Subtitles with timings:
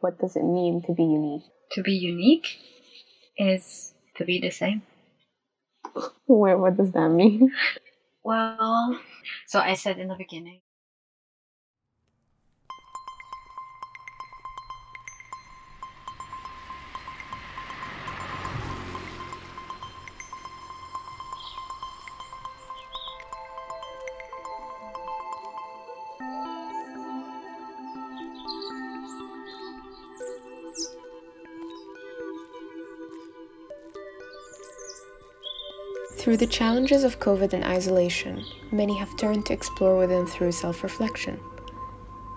[0.00, 1.44] what does it mean to be unique?
[1.72, 2.58] To be unique
[3.36, 4.82] is to be the same.
[6.26, 7.52] Wait, what does that mean?
[8.22, 9.00] Well,
[9.46, 10.60] so I said in the beginning,
[36.28, 40.82] Through the challenges of COVID and isolation, many have turned to explore within through self
[40.82, 41.40] reflection.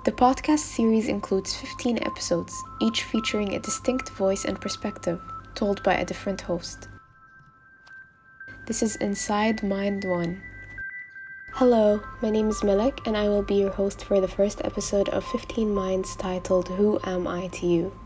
[0.05, 5.19] The podcast series includes 15 episodes, each featuring a distinct voice and perspective,
[5.55, 6.87] told by a different host.
[8.65, 10.41] This is Inside Mind One.
[11.55, 15.09] Hello, my name is Malak, and I will be your host for the first episode
[15.09, 18.00] of 15 Minds titled Who Am I to You?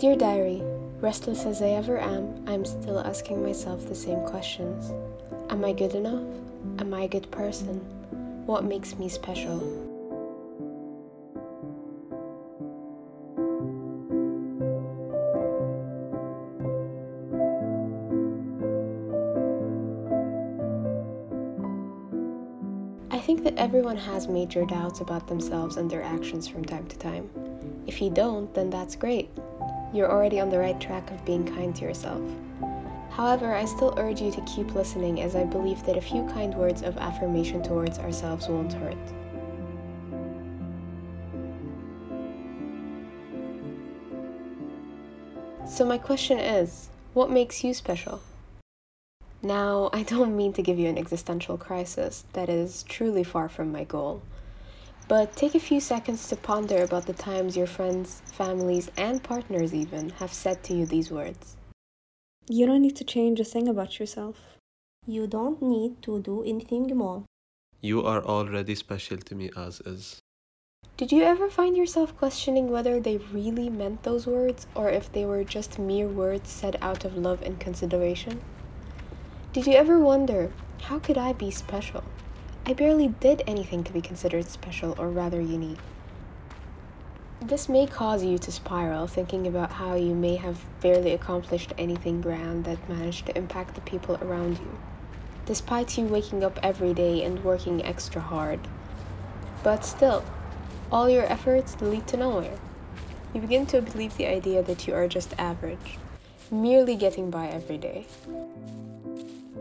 [0.00, 0.62] Dear Diary,
[1.02, 4.94] restless as I ever am, I am still asking myself the same questions.
[5.50, 6.24] Am I good enough?
[6.78, 7.80] Am I a good person?
[8.46, 9.60] What makes me special?
[23.10, 26.98] I think that everyone has major doubts about themselves and their actions from time to
[26.98, 27.28] time.
[27.86, 29.28] If you don't, then that's great.
[29.92, 32.22] You're already on the right track of being kind to yourself.
[33.10, 36.54] However, I still urge you to keep listening as I believe that a few kind
[36.54, 38.96] words of affirmation towards ourselves won't hurt.
[45.68, 48.20] So, my question is what makes you special?
[49.42, 53.72] Now, I don't mean to give you an existential crisis, that is truly far from
[53.72, 54.22] my goal.
[55.10, 59.74] But take a few seconds to ponder about the times your friends, families, and partners
[59.74, 61.56] even have said to you these words.
[62.48, 64.36] You don't need to change a thing about yourself.
[65.08, 67.24] You don't need to do anything more.
[67.80, 70.20] You are already special to me as is.
[70.96, 75.24] Did you ever find yourself questioning whether they really meant those words or if they
[75.24, 78.40] were just mere words said out of love and consideration?
[79.52, 82.04] Did you ever wonder, how could I be special?
[82.66, 85.78] I barely did anything to be considered special or rather unique.
[87.42, 92.20] This may cause you to spiral, thinking about how you may have barely accomplished anything
[92.20, 94.78] grand that managed to impact the people around you,
[95.46, 98.60] despite you waking up every day and working extra hard.
[99.64, 100.22] But still,
[100.92, 102.58] all your efforts lead to nowhere.
[103.32, 105.98] You begin to believe the idea that you are just average,
[106.50, 108.06] merely getting by every day.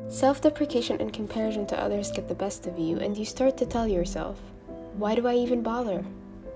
[0.09, 3.65] Self deprecation and comparison to others get the best of you, and you start to
[3.67, 4.39] tell yourself,
[4.97, 6.03] Why do I even bother?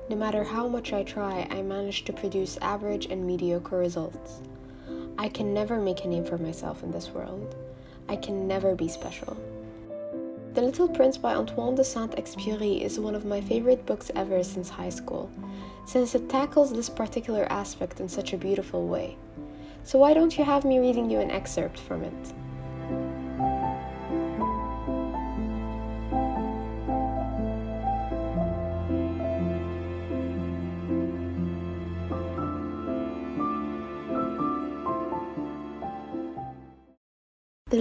[0.09, 4.41] No matter how much I try, I manage to produce average and mediocre results.
[5.19, 7.55] I can never make a name for myself in this world.
[8.09, 9.37] I can never be special.
[10.55, 14.43] The Little Prince by Antoine de Saint Exupéry is one of my favorite books ever
[14.43, 15.29] since high school,
[15.85, 19.15] since it tackles this particular aspect in such a beautiful way.
[19.83, 22.33] So, why don't you have me reading you an excerpt from it?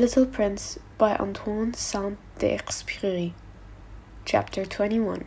[0.02, 3.34] Little Prince by Antoine Saint-Exupéry
[4.24, 5.24] Chapter 21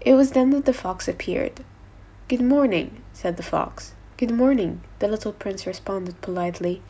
[0.00, 1.64] It was then that the fox appeared.
[2.28, 3.94] Good morning, said the fox.
[4.16, 6.82] Good morning, the little prince responded politely,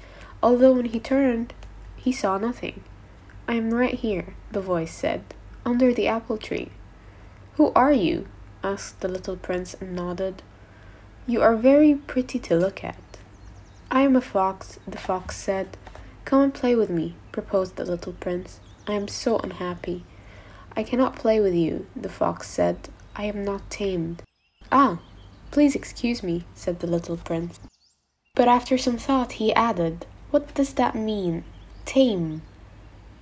[0.43, 1.55] although when he turned,
[1.97, 2.83] he saw nothing.
[3.49, 5.25] I am right here, the voice said,
[5.65, 6.71] under the apple tree.
[7.55, 8.27] Who are you?
[8.63, 10.43] asked the little prince and nodded.
[11.27, 12.99] You are very pretty to look at.
[13.91, 15.79] I am a fox, the fox said.
[16.27, 18.59] Come and play with me, proposed the little prince.
[18.89, 20.03] I am so unhappy.
[20.77, 22.89] I cannot play with you, the fox said.
[23.15, 24.25] I am not tamed.
[24.73, 24.99] Ah,
[25.53, 27.61] please excuse me, said the little prince.
[28.35, 31.45] But after some thought he added, What does that mean?
[31.85, 32.43] Tame.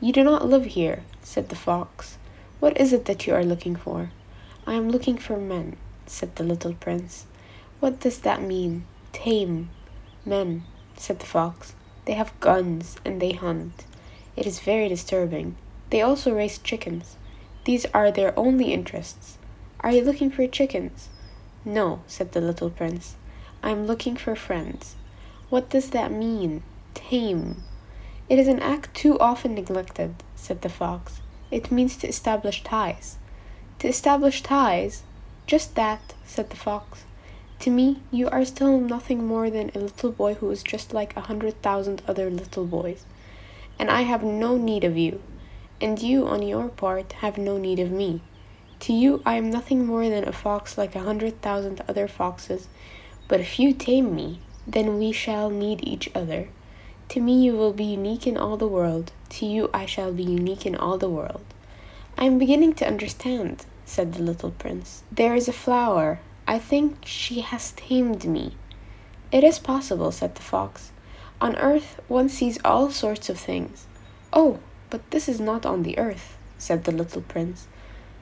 [0.00, 2.16] You do not live here, said the fox.
[2.58, 4.12] What is it that you are looking for?
[4.66, 7.26] I am looking for men, said the little prince.
[7.80, 8.86] What does that mean?
[9.12, 9.68] Tame.
[10.24, 10.64] Men,
[10.96, 11.74] said the fox.
[12.04, 13.84] They have guns and they hunt.
[14.36, 15.56] It is very disturbing.
[15.90, 17.16] They also raise chickens.
[17.64, 19.38] These are their only interests.
[19.80, 21.08] Are you looking for chickens?
[21.64, 23.16] No, said the little prince.
[23.62, 24.96] I'm looking for friends.
[25.48, 26.62] What does that mean?
[26.92, 27.62] Tame.
[28.28, 31.20] It is an act too often neglected, said the fox.
[31.50, 33.16] It means to establish ties.
[33.78, 35.02] To establish ties?
[35.46, 37.04] Just that, said the fox.
[37.64, 41.16] To me, you are still nothing more than a little boy who is just like
[41.16, 43.06] a hundred thousand other little boys.
[43.78, 45.22] And I have no need of you.
[45.80, 48.20] And you, on your part, have no need of me.
[48.80, 52.68] To you, I am nothing more than a fox like a hundred thousand other foxes.
[53.28, 56.48] But if you tame me, then we shall need each other.
[57.08, 59.10] To me, you will be unique in all the world.
[59.38, 61.46] To you, I shall be unique in all the world.
[62.18, 65.02] I am beginning to understand, said the little prince.
[65.10, 66.20] There is a flower.
[66.46, 68.56] I think she has tamed me.
[69.32, 70.92] It is possible, said the fox.
[71.40, 73.86] On earth, one sees all sorts of things.
[74.32, 74.58] Oh,
[74.90, 77.66] but this is not on the earth, said the little prince.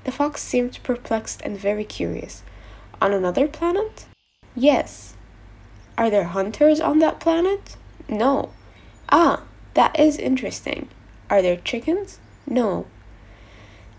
[0.04, 2.42] The fox seemed perplexed and very curious.
[3.00, 4.06] On another planet?
[4.54, 5.14] Yes.
[5.98, 7.76] Are there hunters on that planet?
[8.08, 8.50] No.
[9.10, 9.42] Ah,
[9.74, 10.88] that is interesting.
[11.28, 12.18] Are there chickens?
[12.46, 12.86] No.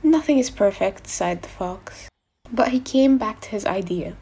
[0.02, 2.10] Nothing is perfect, sighed the fox.
[2.54, 4.16] But he came back to his idea.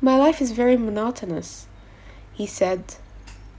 [0.00, 1.68] My life is very monotonous,
[2.32, 2.96] he said.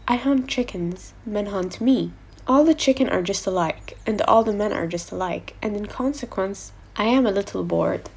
[0.06, 2.12] I hunt chickens, men hunt me.
[2.46, 5.86] All the chicken are just alike, and all the men are just alike, and in
[5.86, 8.10] consequence, I am a little bored.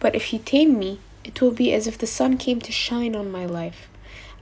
[0.00, 3.14] But if you tame me, it will be as if the sun came to shine
[3.14, 3.88] on my life.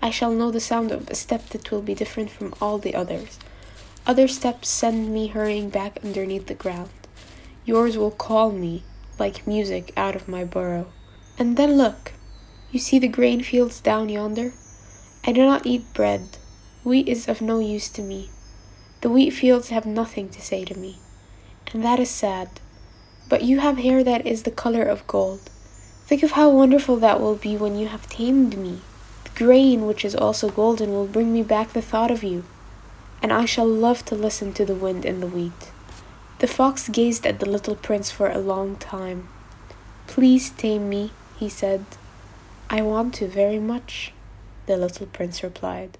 [0.00, 2.94] I shall know the sound of a step that will be different from all the
[2.94, 3.38] others.
[4.06, 6.90] Other steps send me hurrying back underneath the ground.
[7.66, 8.84] Yours will call me,
[9.18, 10.86] like music, out of my burrow.
[11.38, 12.12] And then look,
[12.70, 14.52] you see the grain fields down yonder?
[15.24, 16.36] I do not eat bread.
[16.84, 18.30] Wheat is of no use to me.
[19.00, 20.98] The wheat fields have nothing to say to me.
[21.72, 22.48] And that is sad.
[23.28, 25.50] But you have hair that is the color of gold.
[26.06, 28.80] Think of how wonderful that will be when you have tamed me.
[29.24, 32.44] The grain, which is also golden, will bring me back the thought of you.
[33.22, 35.70] And I shall love to listen to the wind in the wheat.
[36.38, 39.28] The fox gazed at the little prince for a long time.
[40.06, 41.84] Please tame me, he said.
[42.70, 44.12] I want to very much,
[44.66, 45.98] the little prince replied.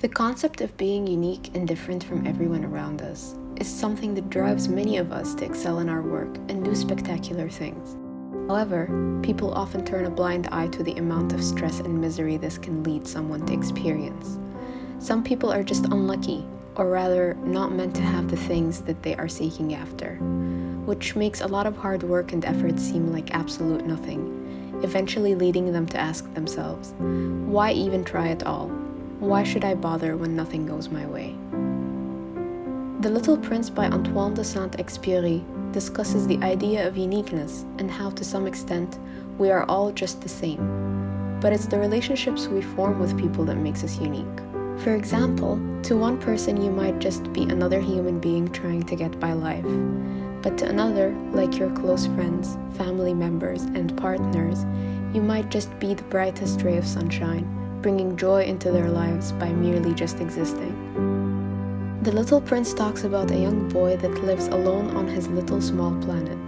[0.00, 4.68] The concept of being unique and different from everyone around us is something that drives
[4.68, 7.96] many of us to excel in our work and do spectacular things.
[8.48, 12.58] However, people often turn a blind eye to the amount of stress and misery this
[12.58, 14.38] can lead someone to experience.
[14.98, 16.44] Some people are just unlucky,
[16.76, 20.16] or rather, not meant to have the things that they are seeking after,
[20.86, 25.72] which makes a lot of hard work and effort seem like absolute nothing, eventually leading
[25.72, 28.68] them to ask themselves, why even try at all?
[29.20, 31.36] Why should I bother when nothing goes my way?
[33.02, 35.42] The Little Prince by Antoine de Saint Exupéry
[35.72, 38.98] discusses the idea of uniqueness and how, to some extent,
[39.38, 41.38] we are all just the same.
[41.40, 44.51] But it's the relationships we form with people that makes us unique.
[44.82, 49.20] For example, to one person you might just be another human being trying to get
[49.20, 49.64] by life.
[50.42, 54.64] But to another, like your close friends, family members, and partners,
[55.14, 57.46] you might just be the brightest ray of sunshine,
[57.80, 60.74] bringing joy into their lives by merely just existing.
[62.02, 65.94] The Little Prince talks about a young boy that lives alone on his little small
[66.02, 66.38] planet.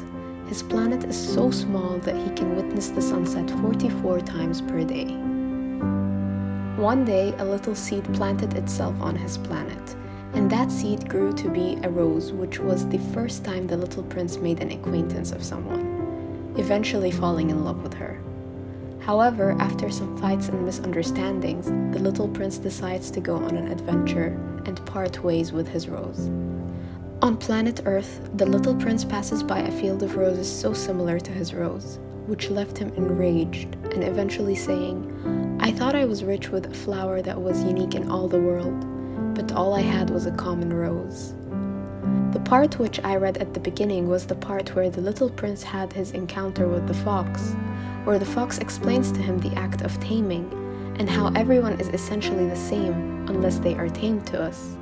[0.48, 5.16] His planet is so small that he can witness the sunset 44 times per day.
[6.76, 9.96] One day, a little seed planted itself on his planet,
[10.32, 14.02] and that seed grew to be a rose, which was the first time the little
[14.02, 18.20] prince made an acquaintance of someone, eventually falling in love with her.
[18.98, 24.36] However, after some fights and misunderstandings, the little prince decides to go on an adventure
[24.66, 26.28] and part ways with his rose.
[27.22, 31.30] On planet Earth, the little prince passes by a field of roses so similar to
[31.30, 36.66] his rose, which left him enraged and eventually saying, I thought I was rich with
[36.66, 40.32] a flower that was unique in all the world, but all I had was a
[40.32, 41.34] common rose.
[42.32, 45.62] The part which I read at the beginning was the part where the little prince
[45.62, 47.54] had his encounter with the fox,
[48.04, 50.50] where the fox explains to him the act of taming
[50.98, 54.76] and how everyone is essentially the same unless they are tamed to us.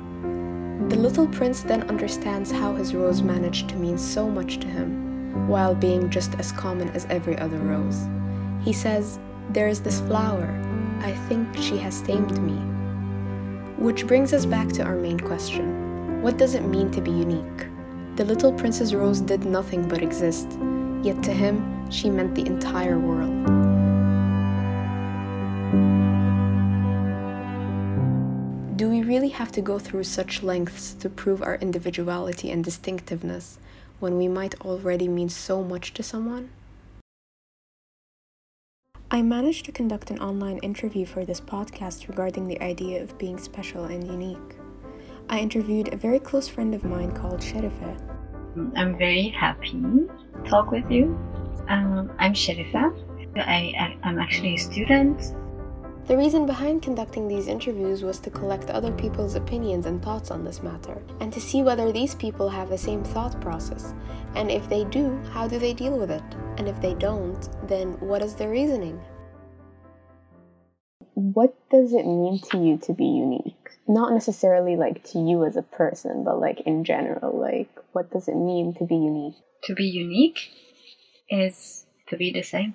[0.89, 5.02] The little prince then understands how his rose managed to mean so much to him,
[5.47, 8.07] while being just as common as every other rose.
[8.63, 10.59] He says, There is this flower.
[11.01, 12.55] I think she has tamed me.
[13.77, 17.67] Which brings us back to our main question What does it mean to be unique?
[18.15, 20.47] The little Prince's rose did nothing but exist,
[21.01, 23.33] yet to him, she meant the entire world.
[28.77, 33.57] Do we really have to go through such lengths to prove our individuality and distinctiveness
[34.03, 36.49] when we might already mean so much to someone?
[39.09, 43.37] I managed to conduct an online interview for this podcast regarding the idea of being
[43.37, 44.57] special and unique.
[45.29, 47.93] I interviewed a very close friend of mine called Sherifa.
[48.75, 50.09] I'm very happy to
[50.43, 51.17] talk with you.
[51.69, 52.91] Um, I'm Sherifa.
[53.37, 55.33] I, I, I'm actually a student.
[56.05, 60.43] The reason behind conducting these interviews was to collect other people's opinions and thoughts on
[60.43, 63.93] this matter, and to see whether these people have the same thought process,
[64.35, 66.23] and if they do, how do they deal with it,
[66.57, 68.99] and if they don't, then what is their reasoning?
[71.13, 73.69] What does it mean to you to be unique?
[73.87, 78.27] Not necessarily like to you as a person, but like in general, like what does
[78.27, 79.35] it mean to be unique?
[79.65, 80.49] To be unique
[81.29, 82.73] is to be the same.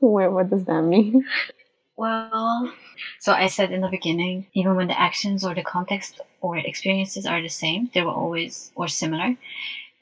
[0.00, 1.26] Wait, what does that mean?
[1.96, 2.72] Well,
[3.20, 7.24] so I said in the beginning, even when the actions or the context or experiences
[7.26, 9.36] are the same, they will always, or similar,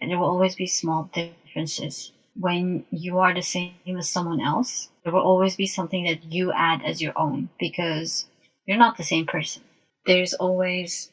[0.01, 2.13] and there will always be small differences.
[2.35, 6.51] When you are the same as someone else, there will always be something that you
[6.53, 8.27] add as your own because
[8.67, 9.63] you're not the same person.
[10.07, 11.11] There's always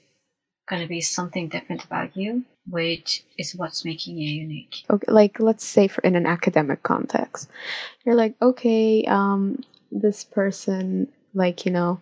[0.70, 4.86] going to be something different about you, which is what's making you unique.
[4.90, 7.50] Okay, like let's say for in an academic context,
[8.06, 12.00] you're like, okay, um, this person like you know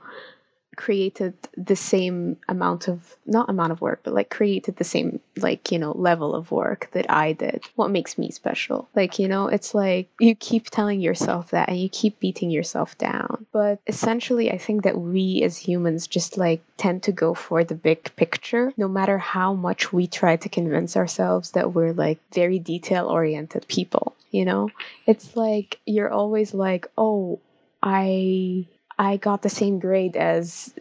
[0.77, 5.71] created the same amount of not amount of work but like created the same like
[5.71, 7.63] you know level of work that i did.
[7.75, 8.87] What makes me special?
[8.95, 12.97] Like you know it's like you keep telling yourself that and you keep beating yourself
[12.97, 13.47] down.
[13.51, 17.75] But essentially i think that we as humans just like tend to go for the
[17.75, 18.71] big picture.
[18.77, 23.67] No matter how much we try to convince ourselves that we're like very detail oriented
[23.67, 24.69] people you know?
[25.07, 27.39] It's like you're always like oh
[27.87, 28.65] I
[28.99, 30.73] I got the same grade as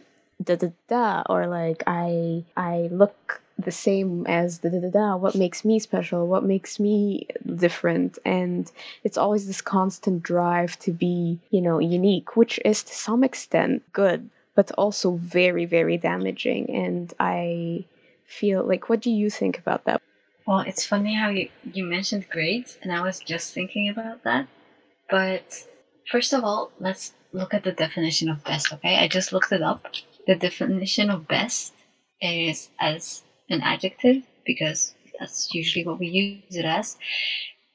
[0.43, 5.15] da da da or like I I look the same as da da da da.
[5.15, 6.27] What makes me special?
[6.27, 8.19] What makes me different?
[8.25, 8.69] And
[9.05, 13.83] it's always this constant drive to be you know unique which is to some extent
[13.93, 16.69] good but also very very damaging.
[16.69, 17.85] And I
[18.25, 20.01] feel like what do you think about that?
[20.45, 24.47] Well, it's funny how you, you mentioned grades, and I was just thinking about that.
[25.09, 25.67] But
[26.11, 28.97] first of all, let's look at the definition of best, okay?
[28.97, 29.85] I just looked it up.
[30.25, 31.73] The definition of best
[32.21, 36.97] is as an adjective, because that's usually what we use it as,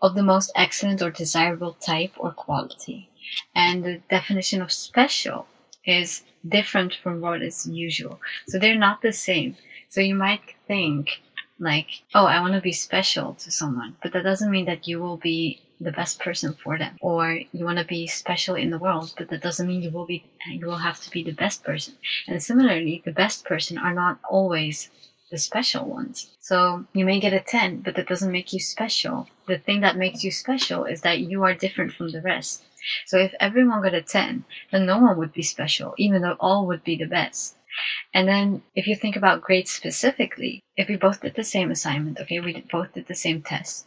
[0.00, 3.08] of the most excellent or desirable type or quality.
[3.54, 5.46] And the definition of special
[5.84, 8.20] is different from what is usual.
[8.48, 9.56] So they're not the same.
[9.88, 11.20] So you might think,
[11.58, 15.00] like, oh, I want to be special to someone, but that doesn't mean that you
[15.00, 16.96] will be the best person for them.
[17.00, 20.06] Or you want to be special in the world, but that doesn't mean you will
[20.06, 21.94] be, you will have to be the best person.
[22.28, 24.90] And similarly, the best person are not always
[25.30, 26.30] the special ones.
[26.40, 29.28] So you may get a 10, but that doesn't make you special.
[29.48, 32.62] The thing that makes you special is that you are different from the rest.
[33.06, 36.66] So if everyone got a 10, then no one would be special, even though all
[36.66, 37.56] would be the best.
[38.12, 42.20] And then if you think about grades specifically, if we both did the same assignment,
[42.20, 43.86] okay, we both did the same test,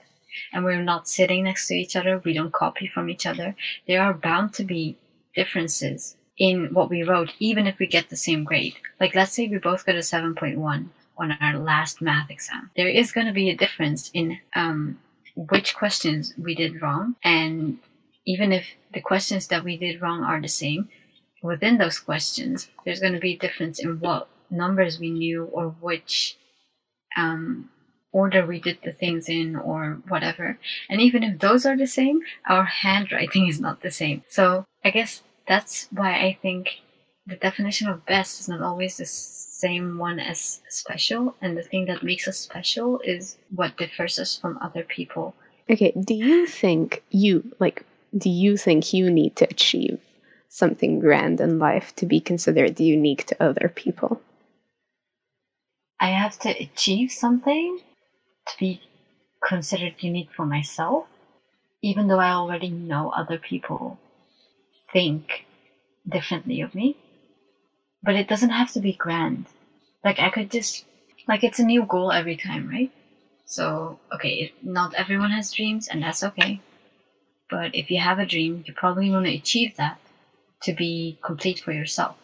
[0.54, 3.56] and we're not sitting next to each other, we don't copy from each other,
[3.88, 4.98] there are bound to be
[5.36, 8.76] differences in what we wrote, even if we get the same grade.
[9.00, 12.70] Like let's say we both got a 7.1 on our last math exam.
[12.76, 15.00] There is going to be a difference in um,
[15.36, 17.80] which questions we did wrong, and
[18.26, 20.90] even if the questions that we did wrong are the same,
[21.42, 25.70] within those questions, there's going to be a difference in what numbers we knew or
[25.82, 26.38] which
[27.18, 27.70] um,
[28.16, 30.58] order we did the things in or whatever.
[30.90, 34.24] And even if those are the same, our handwriting is not the same.
[34.30, 36.82] So I guess that's why I think
[37.28, 41.36] the definition of best is not always the same one as special.
[41.42, 45.36] And the thing that makes us special is what differs us from other people.
[45.74, 47.78] okay do you think you like
[48.24, 50.00] do you think you need to achieve
[50.62, 54.12] something grand in life to be considered unique to other people
[56.00, 57.80] I have to achieve something
[58.48, 58.82] to be
[59.48, 61.08] considered unique for myself,
[61.82, 64.00] even though I already know other people
[64.92, 65.46] think
[66.08, 66.98] differently of me.
[68.04, 69.46] But it doesn't have to be grand.
[70.04, 70.86] Like, I could just,
[71.28, 72.92] like, it's a new goal every time, right?
[73.46, 76.62] So, okay, not everyone has dreams, and that's okay.
[77.50, 80.00] But if you have a dream, you probably want to achieve that
[80.64, 82.16] to be complete for yourself.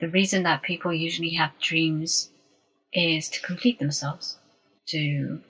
[0.00, 2.30] The reason that people usually have dreams
[2.92, 4.36] is to complete themselves,
[4.88, 5.40] to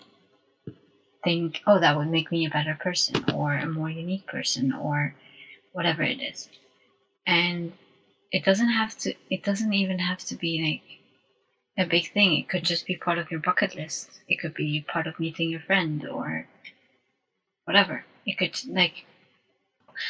[1.25, 5.15] think, oh, that would make me a better person or a more unique person or
[5.73, 6.49] whatever it is.
[7.27, 7.73] And
[8.31, 10.63] it doesn't have to, it doesn't even have to be
[11.79, 12.35] like a big thing.
[12.37, 14.21] It could just be part of your bucket list.
[14.29, 16.47] It could be part of meeting your friend or
[17.65, 18.05] whatever.
[18.27, 19.05] It could, like,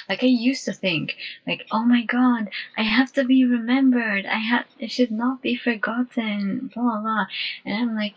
[0.08, 4.26] Like I used to think, like, oh my god, I have to be remembered.
[4.26, 6.70] I have, it should not be forgotten.
[6.72, 7.00] Blah blah.
[7.00, 7.26] blah.
[7.64, 8.14] And I'm like,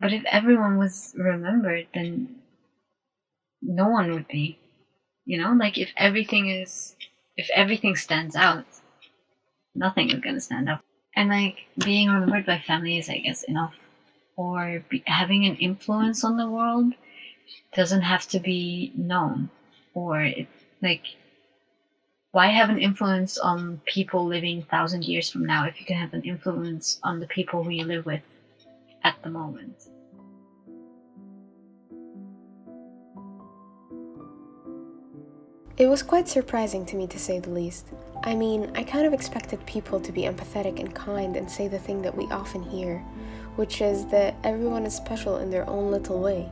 [0.00, 2.36] but if everyone was remembered, then
[3.62, 4.58] no one would be.
[5.24, 6.96] You know, like if everything is,
[7.36, 8.66] if everything stands out,
[9.74, 10.80] nothing is gonna stand out.
[11.16, 13.74] And like being remembered by family is, I guess, enough.
[14.36, 16.92] Or be, having an influence on the world
[17.74, 19.48] doesn't have to be known.
[19.94, 20.48] Or it,
[20.82, 21.04] like,
[22.32, 26.12] why have an influence on people living thousand years from now if you can have
[26.14, 28.22] an influence on the people who you live with
[29.04, 29.88] at the moment?
[35.76, 37.88] It was quite surprising to me to say the least.
[38.22, 41.80] I mean, I kind of expected people to be empathetic and kind and say the
[41.80, 42.98] thing that we often hear,
[43.56, 46.48] which is that everyone is special in their own little way.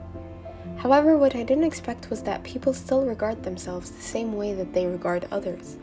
[0.77, 4.73] However, what I didn't expect was that people still regard themselves the same way that
[4.73, 5.77] they regard others.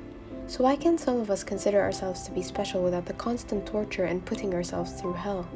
[0.48, 4.04] So, why can't some of us consider ourselves to be special without the constant torture
[4.04, 5.48] and putting ourselves through hell?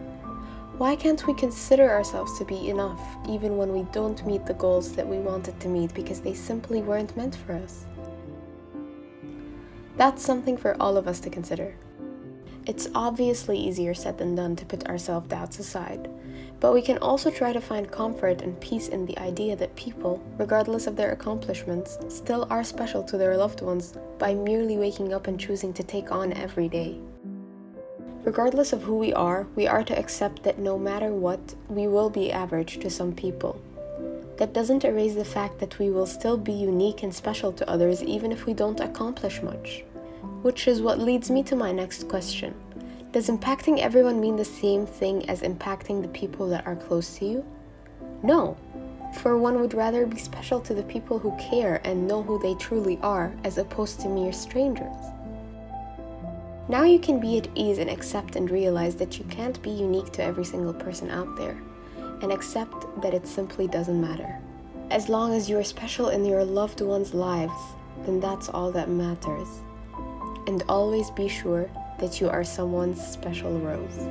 [0.80, 3.00] Why can't we consider ourselves to be enough
[3.30, 6.82] even when we don't meet the goals that we wanted to meet because they simply
[6.82, 7.86] weren't meant for us?
[9.98, 11.76] That's something for all of us to consider.
[12.66, 16.10] It's obviously easier said than done to put our self doubts aside,
[16.60, 20.24] but we can also try to find comfort and peace in the idea that people,
[20.40, 25.28] regardless of their accomplishments, still are special to their loved ones by merely waking up
[25.28, 26.98] and choosing to take on every day.
[28.24, 32.10] Regardless of who we are, we are to accept that no matter what, we will
[32.10, 33.62] be average to some people.
[34.38, 38.02] That doesn't erase the fact that we will still be unique and special to others
[38.02, 39.84] even if we don't accomplish much.
[40.42, 42.54] Which is what leads me to my next question
[43.12, 47.26] Does impacting everyone mean the same thing as impacting the people that are close to
[47.26, 47.46] you?
[48.24, 48.56] No,
[49.16, 52.56] for one would rather be special to the people who care and know who they
[52.56, 54.96] truly are as opposed to mere strangers.
[56.70, 60.14] Now you can be at ease and accept and realize that you can't be unique
[60.14, 61.62] to every single person out there,
[62.22, 64.40] and accept that it simply doesn't matter.
[64.90, 67.54] As long as you are special in your loved ones' lives,
[68.06, 69.48] then that's all that matters.
[70.48, 74.08] And always be sure that you are someone's special rose.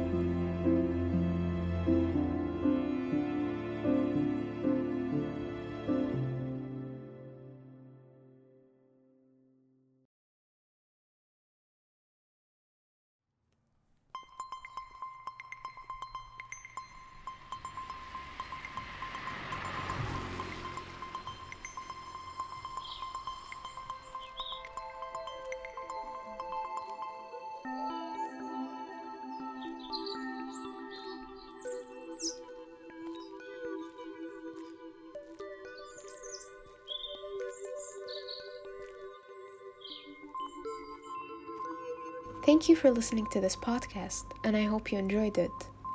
[42.44, 45.52] Thank you for listening to this podcast, and I hope you enjoyed it.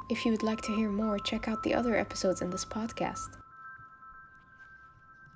[0.07, 3.35] If you would like to hear more, check out the other episodes in this podcast.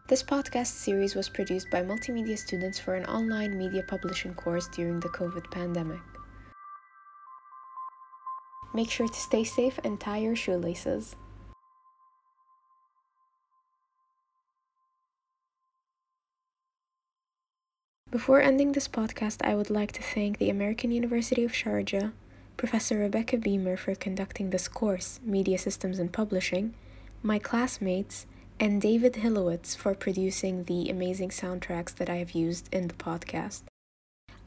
[0.08, 5.02] This podcast series was produced by multimedia students for an online media publishing course during
[5.02, 6.00] the COVID pandemic.
[8.74, 11.18] Make sure to stay safe and tie your shoelaces.
[18.12, 22.12] Before ending this podcast, I would like to thank the American University of Sharjah,
[22.58, 26.74] Professor Rebecca Beamer for conducting this course, Media Systems and Publishing,
[27.24, 28.26] my classmates,
[28.60, 33.62] and David Hillowitz for producing the amazing soundtracks that I have used in the podcast.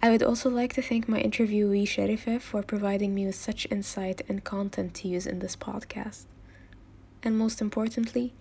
[0.03, 4.20] I would also like to thank my interviewee Sherifa for providing me with such insight
[4.29, 6.27] and content to use in this podcast.
[7.22, 8.35] And most importantly,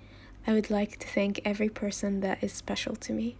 [0.46, 3.38] I would like to thank every person that is special to me.